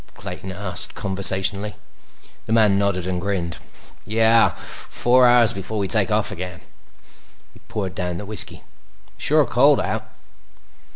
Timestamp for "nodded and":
2.79-3.21